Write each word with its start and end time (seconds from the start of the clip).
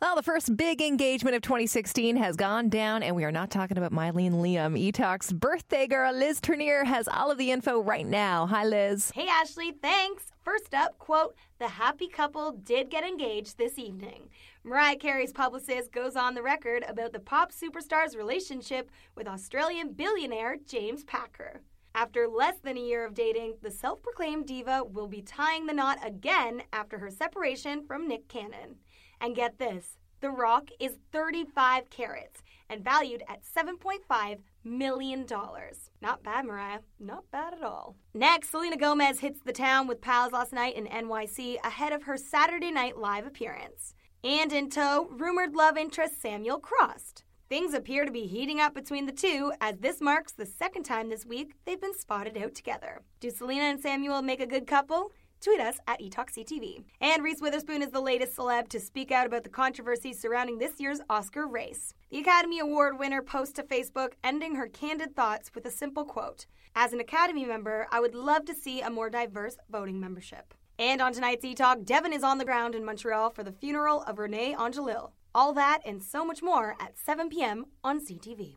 Well, 0.00 0.14
the 0.14 0.22
first 0.22 0.56
big 0.56 0.80
engagement 0.80 1.34
of 1.34 1.42
2016 1.42 2.18
has 2.18 2.36
gone 2.36 2.68
down, 2.68 3.02
and 3.02 3.16
we 3.16 3.24
are 3.24 3.32
not 3.32 3.50
talking 3.50 3.76
about 3.76 3.90
Miley 3.90 4.28
and 4.28 4.36
Liam. 4.36 4.78
E-Talk's 4.78 5.32
birthday 5.32 5.88
girl, 5.88 6.12
Liz 6.14 6.40
Trinnear, 6.40 6.86
has 6.86 7.08
all 7.08 7.32
of 7.32 7.38
the 7.38 7.50
info 7.50 7.82
right 7.82 8.06
now. 8.06 8.46
Hi, 8.46 8.64
Liz. 8.64 9.10
Hey, 9.10 9.26
Ashley, 9.26 9.72
thanks. 9.72 10.30
First 10.44 10.72
up, 10.72 10.96
quote, 11.00 11.34
the 11.58 11.66
happy 11.66 12.06
couple 12.06 12.52
did 12.52 12.90
get 12.90 13.02
engaged 13.02 13.58
this 13.58 13.76
evening. 13.76 14.28
Mariah 14.62 14.94
Carey's 14.94 15.32
publicist 15.32 15.90
goes 15.90 16.14
on 16.14 16.34
the 16.34 16.44
record 16.44 16.84
about 16.86 17.12
the 17.12 17.18
pop 17.18 17.50
superstar's 17.50 18.14
relationship 18.14 18.92
with 19.16 19.26
Australian 19.26 19.94
billionaire 19.94 20.58
James 20.64 21.02
Packer. 21.02 21.62
After 22.00 22.28
less 22.28 22.54
than 22.62 22.76
a 22.76 22.80
year 22.80 23.04
of 23.04 23.12
dating, 23.12 23.54
the 23.60 23.72
self 23.72 24.00
proclaimed 24.04 24.46
diva 24.46 24.84
will 24.84 25.08
be 25.08 25.20
tying 25.20 25.66
the 25.66 25.72
knot 25.72 25.98
again 26.00 26.62
after 26.72 26.96
her 26.98 27.10
separation 27.10 27.84
from 27.84 28.06
Nick 28.06 28.28
Cannon. 28.28 28.76
And 29.20 29.34
get 29.34 29.58
this 29.58 29.98
The 30.20 30.30
Rock 30.30 30.70
is 30.78 30.98
35 31.10 31.90
carats 31.90 32.44
and 32.70 32.84
valued 32.84 33.24
at 33.28 33.42
$7.5 33.42 34.38
million. 34.62 35.26
Not 36.00 36.22
bad, 36.22 36.44
Mariah. 36.44 36.82
Not 37.00 37.28
bad 37.32 37.54
at 37.54 37.64
all. 37.64 37.96
Next, 38.14 38.50
Selena 38.50 38.76
Gomez 38.76 39.18
hits 39.18 39.40
the 39.44 39.52
town 39.52 39.88
with 39.88 40.00
pals 40.00 40.30
last 40.30 40.52
night 40.52 40.76
in 40.76 40.86
NYC 40.86 41.56
ahead 41.64 41.92
of 41.92 42.04
her 42.04 42.16
Saturday 42.16 42.70
Night 42.70 42.96
Live 42.96 43.26
appearance. 43.26 43.96
And 44.22 44.52
in 44.52 44.70
tow, 44.70 45.08
rumored 45.10 45.56
love 45.56 45.76
interest 45.76 46.22
Samuel 46.22 46.60
Krost. 46.60 47.24
Things 47.48 47.72
appear 47.72 48.04
to 48.04 48.12
be 48.12 48.26
heating 48.26 48.60
up 48.60 48.74
between 48.74 49.06
the 49.06 49.12
two, 49.12 49.52
as 49.62 49.78
this 49.78 50.02
marks 50.02 50.32
the 50.32 50.44
second 50.44 50.82
time 50.82 51.08
this 51.08 51.24
week 51.24 51.54
they've 51.64 51.80
been 51.80 51.98
spotted 51.98 52.36
out 52.36 52.54
together. 52.54 53.00
Do 53.20 53.30
Selena 53.30 53.62
and 53.62 53.80
Samuel 53.80 54.20
make 54.20 54.40
a 54.40 54.46
good 54.46 54.66
couple? 54.66 55.12
Tweet 55.40 55.58
us 55.58 55.78
at 55.86 55.98
eTalkCTV. 55.98 56.84
And 57.00 57.24
Reese 57.24 57.40
Witherspoon 57.40 57.80
is 57.80 57.90
the 57.90 58.02
latest 58.02 58.36
celeb 58.36 58.68
to 58.68 58.78
speak 58.78 59.10
out 59.10 59.26
about 59.26 59.44
the 59.44 59.48
controversy 59.48 60.12
surrounding 60.12 60.58
this 60.58 60.78
year's 60.78 61.00
Oscar 61.08 61.46
race. 61.46 61.94
The 62.10 62.18
Academy 62.18 62.58
Award 62.58 62.98
winner 62.98 63.22
posts 63.22 63.54
to 63.54 63.62
Facebook, 63.62 64.12
ending 64.22 64.56
her 64.56 64.66
candid 64.66 65.16
thoughts 65.16 65.50
with 65.54 65.64
a 65.64 65.70
simple 65.70 66.04
quote 66.04 66.44
As 66.74 66.92
an 66.92 67.00
Academy 67.00 67.46
member, 67.46 67.86
I 67.90 68.00
would 68.00 68.14
love 68.14 68.44
to 68.44 68.54
see 68.54 68.82
a 68.82 68.90
more 68.90 69.08
diverse 69.08 69.56
voting 69.70 69.98
membership. 69.98 70.52
And 70.78 71.00
on 71.00 71.14
tonight's 71.14 71.46
E-Talk, 71.46 71.84
Devin 71.84 72.12
is 72.12 72.22
on 72.22 72.36
the 72.36 72.44
ground 72.44 72.74
in 72.74 72.84
Montreal 72.84 73.30
for 73.30 73.42
the 73.42 73.52
funeral 73.52 74.02
of 74.02 74.16
René 74.16 74.54
Angélil. 74.54 75.12
All 75.38 75.52
that 75.52 75.82
and 75.86 76.02
so 76.02 76.24
much 76.24 76.42
more 76.42 76.74
at 76.80 76.98
7 76.98 77.28
p.m. 77.28 77.66
on 77.84 78.00
CTV. 78.00 78.56